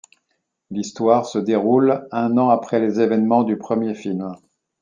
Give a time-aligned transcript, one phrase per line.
[0.71, 4.35] L'histoire se déroule un an après les évènements du premier film.